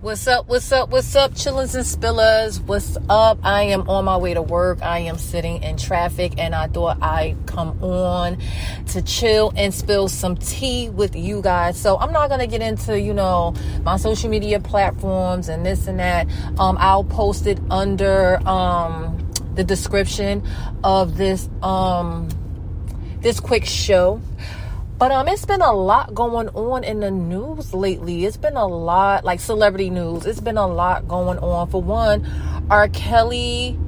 [0.00, 0.46] What's up?
[0.46, 0.90] What's up?
[0.90, 2.62] What's up, chillers and spillers?
[2.62, 3.40] What's up?
[3.42, 4.80] I am on my way to work.
[4.80, 8.38] I am sitting in traffic, and I thought I'd come on
[8.90, 11.80] to chill and spill some tea with you guys.
[11.80, 15.98] So I'm not gonna get into, you know, my social media platforms and this and
[15.98, 16.28] that.
[16.60, 19.18] Um, I'll post it under um
[19.56, 20.46] the description
[20.84, 22.28] of this um
[23.20, 24.20] this quick show.
[24.98, 28.24] But um, it's been a lot going on in the news lately.
[28.24, 30.26] It's been a lot, like celebrity news.
[30.26, 31.70] It's been a lot going on.
[31.70, 32.26] For one,
[32.68, 32.88] R.
[32.88, 33.78] Kelly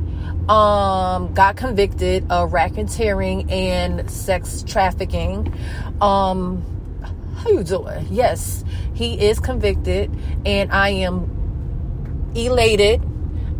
[0.48, 5.52] um got convicted of racketeering and sex trafficking.
[6.00, 6.64] Um,
[7.36, 8.06] how you doing?
[8.10, 8.64] Yes,
[8.94, 10.16] he is convicted,
[10.46, 13.02] and I am elated.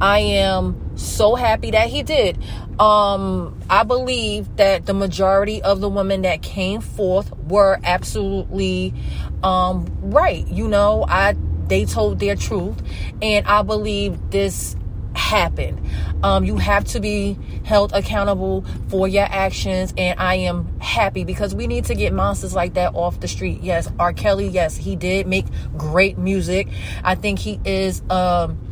[0.01, 2.39] I am so happy that he did.
[2.81, 8.95] Um, I believe that the majority of the women that came forth were absolutely
[9.43, 10.49] um, right.
[10.49, 11.37] You know, I
[11.69, 12.83] they told their truth,
[13.21, 14.77] and I believe this
[15.15, 15.79] happened.
[16.23, 21.55] Um, you have to be held accountable for your actions, and I am happy because
[21.55, 23.63] we need to get monsters like that off the street.
[23.63, 24.15] Yes, R.
[24.15, 26.69] Kelly, yes, he did make great music.
[27.05, 28.03] I think he is.
[28.09, 28.70] Um,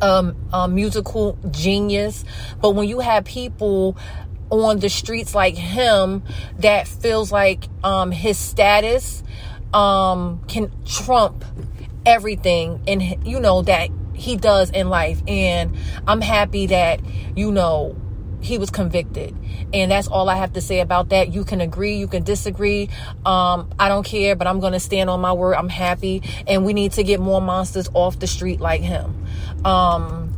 [0.00, 2.24] um, a musical genius.
[2.60, 3.96] But when you have people
[4.50, 6.22] on the streets like him
[6.58, 9.22] that feels like um, his status
[9.72, 11.44] um, can trump
[12.06, 15.74] everything and you know that he does in life and
[16.06, 17.00] i'm happy that
[17.34, 17.96] you know
[18.44, 19.34] he was convicted.
[19.72, 21.32] And that's all i have to say about that.
[21.32, 22.90] You can agree you can disagree.
[23.24, 25.54] Um, i don't care but i'm gonna stand on my word.
[25.54, 26.22] I'm happy.
[26.46, 29.26] And we need to get more monsters off the street like him.
[29.64, 30.34] Um,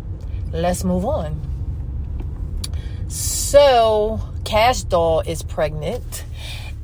[0.52, 1.40] let's move on.
[3.08, 6.24] So Cash Doll is pregnant.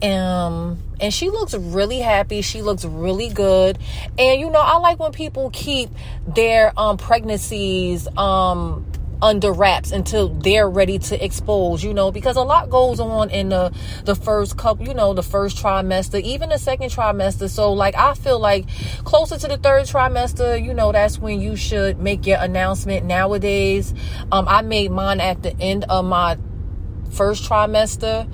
[0.02, 2.42] Um and she looks really happy.
[2.42, 3.78] She looks really good.
[4.18, 5.90] And you know i like when people keep
[6.26, 8.84] their um pregnancies um
[9.22, 13.50] under wraps until they're ready to expose, you know, because a lot goes on in
[13.50, 13.72] the
[14.04, 17.48] the first couple, you know, the first trimester, even the second trimester.
[17.48, 18.66] So like I feel like
[19.04, 23.94] closer to the third trimester, you know, that's when you should make your announcement nowadays.
[24.32, 26.36] Um I made mine at the end of my
[27.12, 28.28] first trimester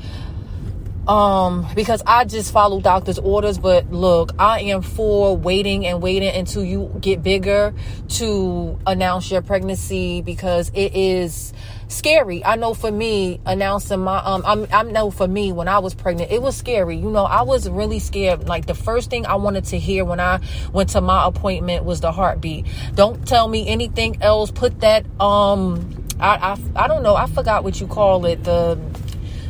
[1.08, 6.34] um because i just follow doctor's orders but look i am for waiting and waiting
[6.34, 7.74] until you get bigger
[8.08, 11.52] to announce your pregnancy because it is
[11.88, 12.44] scary.
[12.44, 15.94] I know for me announcing my um I'm, i know for me when i was
[15.94, 16.96] pregnant it was scary.
[16.96, 18.48] You know i was really scared.
[18.48, 20.40] Like the first thing i wanted to hear when i
[20.72, 22.66] went to my appointment was the heartbeat.
[22.94, 24.50] Don't tell me anything else.
[24.50, 27.16] Put that um i i, I don't know.
[27.16, 28.44] I forgot what you call it.
[28.44, 28.78] The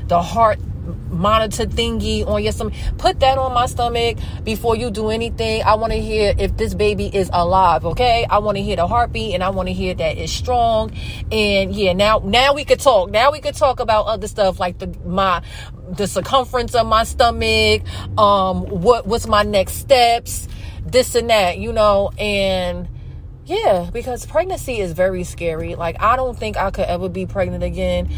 [0.06, 0.58] the heart
[1.10, 2.74] monitor thingy on your stomach.
[2.96, 5.62] Put that on my stomach before you do anything.
[5.62, 8.26] I want to hear if this baby is alive, okay?
[8.28, 10.92] I want to hear the heartbeat and I want to hear that it's strong.
[11.30, 13.10] And yeah, now now we could talk.
[13.10, 15.42] Now we could talk about other stuff like the my
[15.90, 17.82] the circumference of my stomach,
[18.18, 20.48] um what what's my next steps,
[20.84, 22.88] this and that, you know, and
[23.48, 25.74] yeah, because pregnancy is very scary.
[25.74, 28.10] Like I don't think I could ever be pregnant again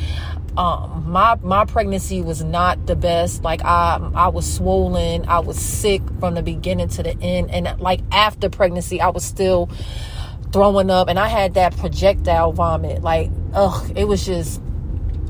[0.56, 3.42] um my my pregnancy was not the best.
[3.42, 5.26] Like i i was swollen.
[5.26, 7.50] I was sick from the beginning to the end.
[7.50, 9.70] And like after pregnancy i was still
[10.52, 11.08] throwing up.
[11.08, 13.02] And i had that projectile vomit.
[13.02, 14.60] Like ugh it was just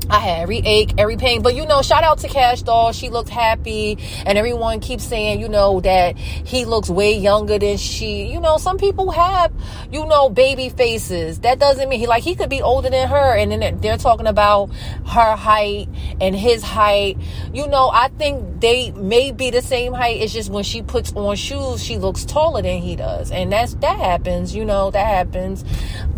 [0.09, 1.41] I had every ache, every pain.
[1.41, 2.91] But you know, shout out to Cash Doll.
[2.91, 3.97] She looked happy.
[4.25, 8.25] And everyone keeps saying, you know, that he looks way younger than she.
[8.25, 9.53] You know, some people have,
[9.91, 11.39] you know, baby faces.
[11.39, 13.37] That doesn't mean he like he could be older than her.
[13.37, 14.67] And then they're talking about
[15.05, 15.87] her height
[16.19, 17.17] and his height.
[17.53, 20.21] You know, I think they may be the same height.
[20.21, 23.31] It's just when she puts on shoes, she looks taller than he does.
[23.31, 25.63] And that's that happens, you know, that happens.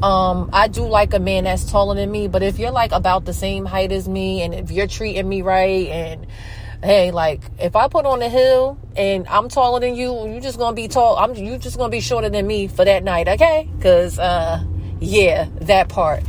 [0.01, 3.25] Um, I do like a man that's taller than me, but if you're like about
[3.25, 6.27] the same height as me and if you're treating me right and
[6.83, 10.59] hey like if i put on a hill and i'm taller than you you just
[10.59, 13.67] gonna be tall i'm you just gonna be shorter than me for that night okay?
[13.75, 14.63] Because uh
[14.99, 16.21] yeah that part.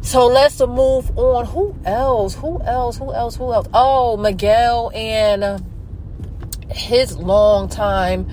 [0.00, 1.44] So let's move on.
[1.44, 2.34] Who else?
[2.34, 2.96] Who else?
[2.96, 3.36] Who else?
[3.36, 3.68] Who else?
[3.74, 5.62] Oh Miguel and
[6.70, 8.26] his long time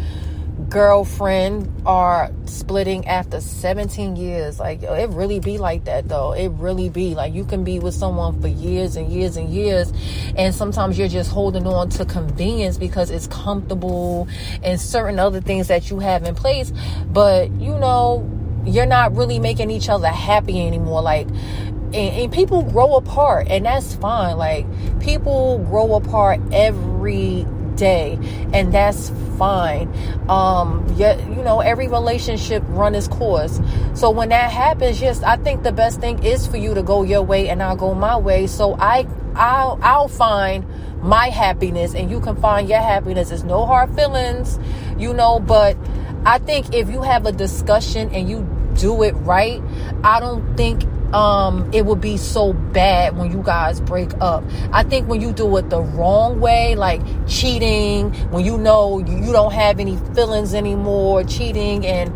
[0.75, 4.59] girlfriend are splitting after 17 years.
[4.59, 6.33] Like it really be like that though.
[6.33, 7.15] It really be.
[7.15, 9.93] Like you can be with someone for years and years and years
[10.35, 14.27] and sometimes you're just holding on to convenience because it's comfortable
[14.63, 16.73] and certain other things that you have in place.
[17.07, 18.29] But you know
[18.65, 21.01] you're not really making each other happy anymore.
[21.01, 24.35] Like and, and people grow apart and that's fine.
[24.35, 24.65] Like
[24.99, 27.45] people grow apart every
[27.75, 28.17] day
[28.53, 29.87] and that's fine.
[30.29, 33.59] Um yeah you know every relationship run its course.
[33.93, 37.03] So when that happens yes i think the best thing is for you to go
[37.03, 38.47] your way and i'll go my way.
[38.47, 40.65] So i i'll i'll find
[41.01, 43.29] my happiness and you can find your happiness.
[43.29, 44.57] There's no hard feelings
[44.97, 45.77] you know but
[46.25, 49.61] i think if you have a discussion and you do it right
[50.03, 50.83] i don't think
[51.15, 54.43] um, it would be so bad when you guys break up.
[54.73, 59.31] I think when you do it the wrong way, like cheating, when you know you
[59.31, 62.13] don't have any feelings anymore, cheating, and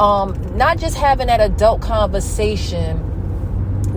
[0.00, 3.06] um, not just having that adult conversation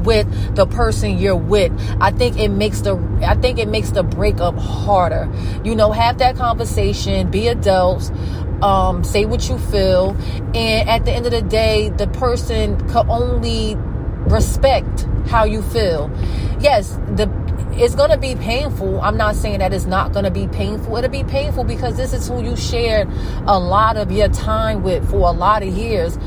[0.04, 1.72] with the person you're with
[2.02, 5.32] i think it makes the i think it makes the breakup harder
[5.64, 8.12] you know have that conversation be adults
[8.62, 10.18] um, say what you feel
[10.56, 13.78] and at the end of the day the person could only
[14.26, 16.12] respect how you feel.
[16.60, 17.32] Yes, the
[17.76, 19.02] it's going to be painful.
[19.02, 20.96] I'm not saying that it's not going to be painful.
[20.96, 23.08] It'll be painful because this is who you shared
[23.48, 26.18] a lot of your time with for a lot of years.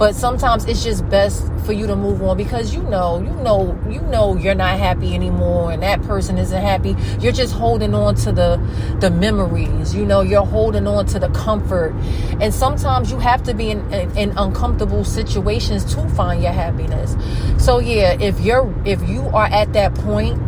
[0.00, 3.78] But sometimes it's just best for you to move on because you know, you know,
[3.86, 6.96] you know you're not happy anymore and that person isn't happy.
[7.20, 8.56] You're just holding on to the
[9.00, 9.94] the memories.
[9.94, 11.92] You know, you're holding on to the comfort.
[12.40, 17.14] And sometimes you have to be in, in, in uncomfortable situations to find your happiness.
[17.62, 20.40] So yeah, if you're if you are at that point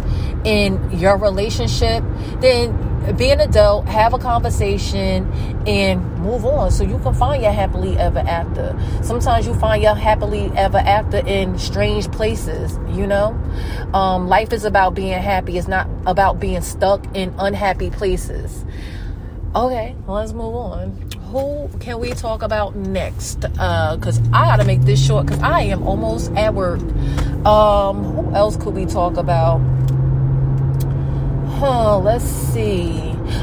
[0.46, 2.02] in your relationship,
[2.40, 5.30] then be an adult, have a conversation,
[5.66, 8.76] and move on so you can find your happily ever after.
[9.02, 13.36] Sometimes you find your happily ever after in strange places, you know?
[13.92, 18.64] Um, life is about being happy, it's not about being stuck in unhappy places.
[19.54, 21.10] Okay, let's move on.
[21.30, 23.40] Who can we talk about next?
[23.40, 26.80] Because uh, I got to make this short because I am almost at work.
[27.44, 29.60] Um, who else could we talk about?
[31.64, 32.90] Huh, let's see.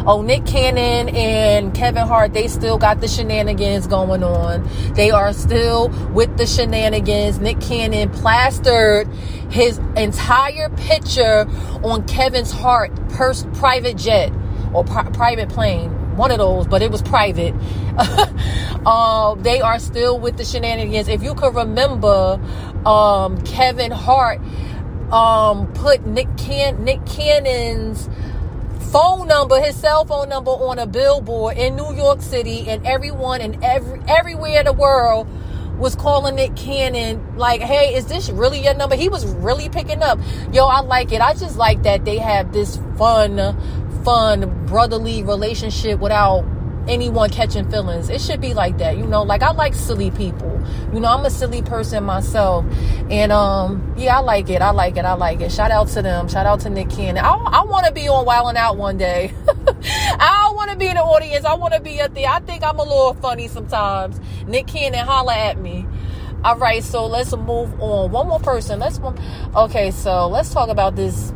[0.05, 4.69] Oh, Nick Cannon and Kevin Hart, they still got the shenanigans going on.
[4.93, 7.39] They are still with the shenanigans.
[7.39, 9.07] Nick Cannon plastered
[9.49, 11.47] his entire picture
[11.81, 14.33] on Kevin's Hart pers- private jet
[14.73, 15.89] or pri- private plane.
[16.17, 17.55] One of those, but it was private.
[18.85, 21.07] uh, they are still with the shenanigans.
[21.07, 22.37] If you could remember,
[22.85, 24.41] um, Kevin Hart
[25.11, 28.09] um, put Nick Can Nick Cannon's
[28.91, 33.41] phone number, his cell phone number on a billboard in New York City, and everyone
[33.41, 35.27] and every everywhere in the world
[35.77, 40.03] was calling Nick Cannon like, "Hey, is this really your number?" He was really picking
[40.03, 40.19] up.
[40.51, 41.21] Yo, I like it.
[41.21, 43.55] I just like that they have this fun,
[44.03, 46.43] fun brotherly relationship without
[46.89, 48.09] anyone catching feelings.
[48.09, 49.23] It should be like that, you know.
[49.23, 50.61] Like I like silly people.
[50.93, 52.65] You know, I'm a silly person myself,
[53.09, 54.61] and um, yeah, I like it.
[54.61, 55.05] I like it.
[55.05, 55.51] I like it.
[55.51, 56.27] Shout out to them.
[56.27, 57.23] Shout out to Nick Cannon.
[57.23, 59.33] I, I want to be on Wild 'N Out one day.
[60.19, 61.45] I want to be in the audience.
[61.45, 62.29] I want to be up there.
[62.29, 64.19] I think I'm a little funny sometimes.
[64.47, 65.85] Nick Cannon, holla at me.
[66.43, 68.11] All right, so let's move on.
[68.11, 68.79] One more person.
[68.79, 68.99] Let's.
[69.55, 71.33] Okay, so let's talk about this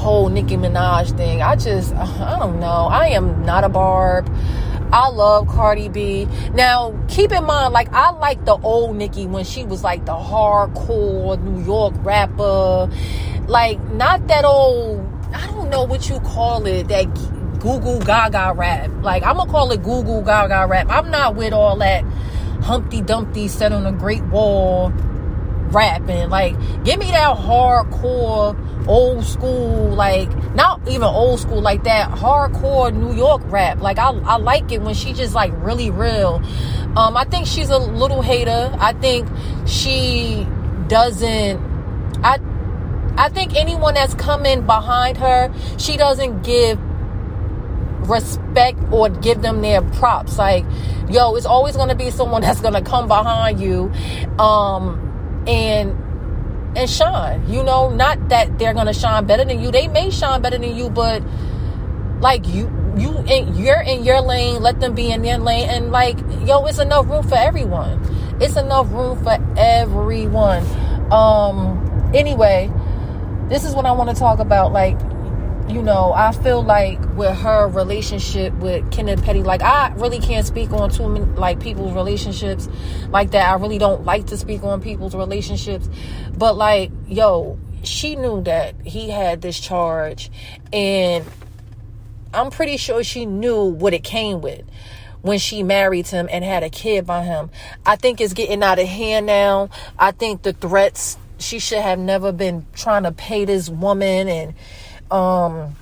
[0.00, 1.42] whole Nicki Minaj thing.
[1.42, 2.88] I just, uh, I don't know.
[2.90, 4.28] I am not a barb.
[4.92, 6.26] I love Cardi B.
[6.54, 10.14] Now, keep in mind, like, I like the old Nicki when she was like the
[10.14, 12.90] hardcore New York rapper.
[13.46, 17.04] Like, not that old, I don't know what you call it, that
[17.60, 18.90] Google Gaga rap.
[19.02, 20.88] Like, I'm gonna call it Google Gaga rap.
[20.88, 22.02] I'm not with all that
[22.62, 24.92] Humpty Dumpty set on a great wall
[25.70, 26.30] rapping.
[26.30, 32.94] Like, give me that hardcore, old school, like, not even old school like that, hardcore
[32.94, 33.80] New York rap.
[33.80, 36.42] Like, I, I like it when she just, like, really real.
[36.96, 38.74] Um, I think she's a little hater.
[38.78, 39.28] I think
[39.66, 40.46] she
[40.88, 41.58] doesn't,
[42.24, 42.38] I,
[43.16, 46.78] I think anyone that's coming behind her, she doesn't give
[48.08, 50.38] respect or give them their props.
[50.38, 50.64] Like,
[51.08, 53.92] yo, it's always gonna be someone that's gonna come behind you.
[54.38, 55.09] Um,
[55.46, 55.96] and
[56.76, 57.48] and shine.
[57.48, 59.70] You know, not that they're gonna shine better than you.
[59.70, 61.22] They may shine better than you, but
[62.20, 65.90] like you you in you're in your lane, let them be in their lane and
[65.90, 68.00] like yo, it's enough room for everyone.
[68.40, 70.64] It's enough room for everyone.
[71.12, 72.70] Um anyway,
[73.48, 74.98] this is what I want to talk about like
[75.68, 80.46] you know, I feel like with her relationship with Kenneth Petty, like I really can't
[80.46, 82.68] speak on too many like people's relationships
[83.10, 83.48] like that.
[83.48, 85.88] I really don't like to speak on people's relationships,
[86.36, 90.30] but like, yo, she knew that he had this charge,
[90.72, 91.24] and
[92.34, 94.64] I'm pretty sure she knew what it came with
[95.22, 97.50] when she married him and had a kid by him.
[97.84, 99.70] I think it's getting out of hand now.
[99.98, 104.54] I think the threats she should have never been trying to pay this woman and
[105.10, 105.74] um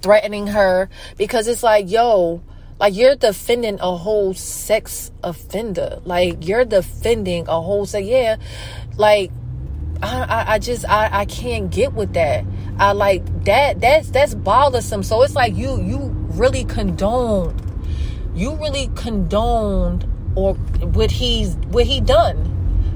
[0.00, 2.42] threatening her because it's like, yo,
[2.80, 6.00] like you're defending a whole sex offender.
[6.04, 8.06] Like you're defending a whole sex.
[8.06, 8.36] Yeah,
[8.96, 9.30] like
[10.02, 12.44] I, I, I just I, I can't get with that.
[12.78, 13.80] I like that.
[13.80, 15.02] That's that's bothersome.
[15.02, 15.98] So it's like you you
[16.32, 17.62] really condoned,
[18.34, 22.36] you really condoned or what he's what he done,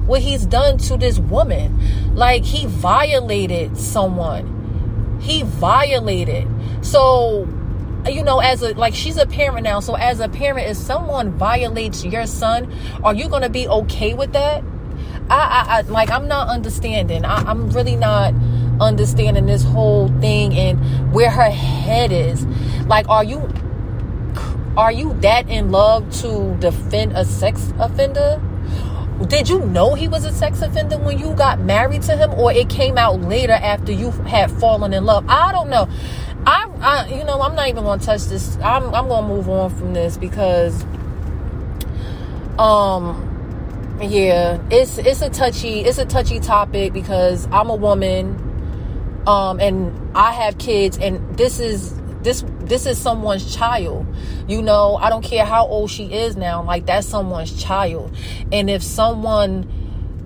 [0.05, 2.15] what he's done to this woman.
[2.15, 4.56] Like he violated someone.
[5.19, 6.47] He violated.
[6.81, 7.47] So
[8.09, 9.79] you know, as a like she's a parent now.
[9.79, 14.33] So as a parent, if someone violates your son, are you gonna be okay with
[14.33, 14.63] that?
[15.29, 17.25] I, I, I like I'm not understanding.
[17.25, 18.33] I, I'm really not
[18.79, 22.45] understanding this whole thing and where her head is.
[22.85, 23.49] Like, are you
[24.77, 28.41] are you that in love to defend a sex offender?
[29.25, 32.51] Did you know he was a sex offender when you got married to him, or
[32.51, 35.25] it came out later after you had fallen in love?
[35.27, 35.89] I don't know.
[36.45, 38.57] I, I you know, I'm not even gonna touch this.
[38.57, 40.83] I'm, I'm gonna move on from this because,
[42.59, 49.59] um, yeah, it's it's a touchy it's a touchy topic because I'm a woman, um,
[49.59, 51.91] and I have kids, and this is
[52.27, 54.05] this this is someone's child.
[54.49, 56.61] You know, I don't care how old she is now.
[56.61, 58.13] Like that's someone's child,
[58.51, 59.71] and if someone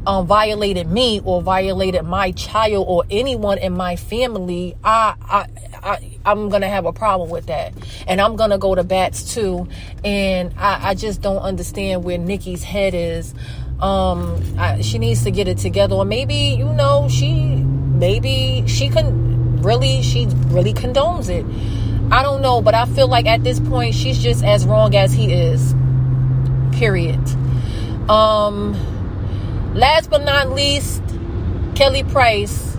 [0.08, 5.48] um, violated me or violated my child or anyone in my family, I, I,
[5.84, 7.72] I, I'm gonna have a problem with that,
[8.08, 9.67] and I'm gonna go to bats too.
[10.03, 13.36] And I, I just don't understand where Nicki's head is.
[13.79, 18.89] Um, I, she needs to get it together, or maybe you know she, maybe she
[18.89, 21.46] can really, she really condones it.
[22.12, 25.13] I don't know, but I feel like at this point she's just as wrong as
[25.13, 25.74] he is.
[26.74, 27.20] Period.
[28.10, 28.75] Um
[29.74, 31.01] Last but not least,
[31.75, 32.75] Kelly Price.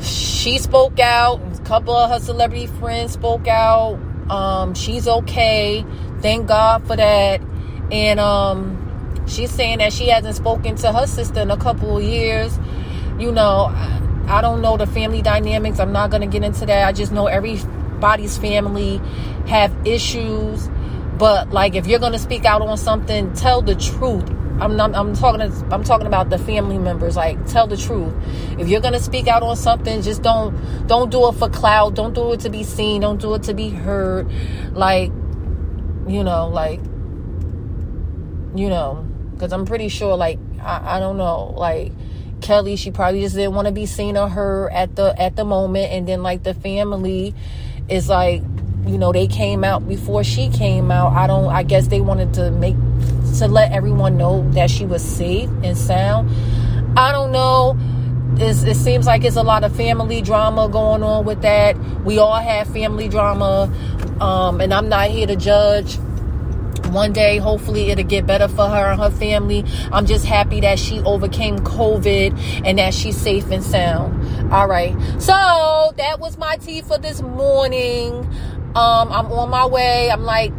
[0.00, 1.40] She spoke out.
[1.58, 3.98] A couple of her celebrity friends spoke out.
[4.30, 5.84] Um, she's okay.
[6.20, 7.40] Thank God for that.
[7.90, 12.04] And um, she's saying that she hasn't spoken to her sister in a couple of
[12.04, 12.56] years.
[13.18, 15.80] You know, I, I don't know the family dynamics.
[15.80, 16.86] I'm not going to get into that.
[16.86, 17.26] I just know
[17.98, 18.98] everybody's family
[19.48, 20.68] have issues.
[21.18, 25.14] But like, if you're to speak out on something, tell the truth I'm not, I'm
[25.14, 25.40] talking
[25.72, 27.16] I'm talking about the family members.
[27.16, 28.12] Like, tell the truth.
[28.58, 30.56] If you're gonna speak out on something, just don't
[30.88, 31.94] don't do it for clout.
[31.94, 33.02] Don't do it to be seen.
[33.02, 34.28] Don't do it to be heard.
[34.72, 35.10] Like,
[36.08, 36.80] you know, like,
[38.56, 41.92] you know, because I'm pretty sure, like, I, I don't know, like.
[42.40, 45.44] Kelly, she probably just didn't want to be seen or heard at the at the
[45.44, 47.34] moment, and then like the family
[47.88, 48.42] is like,
[48.86, 51.12] you know, they came out before she came out.
[51.12, 51.46] I don't.
[51.46, 52.76] I guess they wanted to make
[53.38, 56.28] to let everyone know that she was safe and sound.
[56.98, 57.78] I don't know.
[58.40, 61.76] It's, it seems like it's a lot of family drama going on with that.
[62.04, 63.72] We all have family drama,
[64.20, 65.98] um, and I'm not here to judge.
[66.98, 69.64] One day, hopefully, it'll get better for her and her family.
[69.92, 74.52] I'm just happy that she overcame COVID and that she's safe and sound.
[74.52, 74.96] All right.
[75.22, 78.14] So that was my tea for this morning.
[78.74, 80.10] Um, I'm on my way.
[80.10, 80.52] I'm like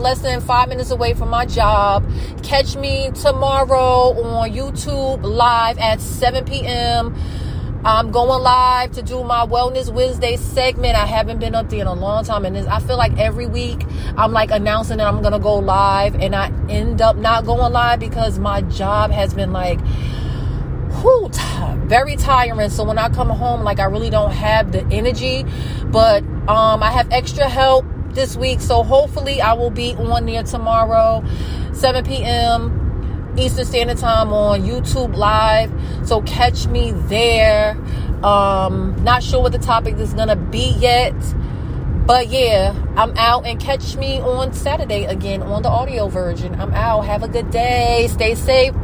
[0.00, 2.10] less than five minutes away from my job.
[2.42, 7.14] Catch me tomorrow on YouTube live at 7 p.m.
[7.84, 10.96] I'm going live to do my Wellness Wednesday segment.
[10.96, 13.84] I haven't been up there in a long time, and I feel like every week
[14.16, 18.00] I'm like announcing that I'm gonna go live, and I end up not going live
[18.00, 19.80] because my job has been like,
[21.00, 21.30] whew,
[21.86, 22.70] very tiring.
[22.70, 25.44] So when I come home, like I really don't have the energy,
[25.86, 28.60] but um, I have extra help this week.
[28.60, 31.24] So hopefully I will be on there tomorrow,
[31.72, 32.85] 7 p.m.
[33.38, 35.70] Eastern Standard Time on YouTube Live.
[36.06, 37.76] So catch me there.
[38.22, 41.14] Um, not sure what the topic is gonna be yet.
[42.06, 46.54] But yeah, I'm out and catch me on Saturday again on the audio version.
[46.60, 47.02] I'm out.
[47.02, 48.08] Have a good day.
[48.12, 48.74] Stay safe.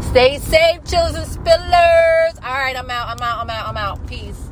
[0.00, 2.44] Stay safe, chillers and spillers.
[2.44, 3.08] All right, I'm out.
[3.08, 3.40] I'm out.
[3.40, 3.68] I'm out.
[3.68, 4.06] I'm out.
[4.08, 4.51] Peace.